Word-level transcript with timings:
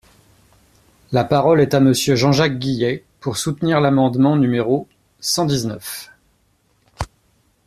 La 1.11 1.23
parole 1.23 1.61
est 1.61 1.75
à 1.75 1.79
Monsieur 1.79 2.15
Jean-Jacques 2.15 2.57
Guillet, 2.57 3.05
pour 3.19 3.37
soutenir 3.37 3.79
l’amendement 3.79 4.35
numéro 4.35 4.87
cent 5.19 5.45
dix-neuf. 5.45 6.09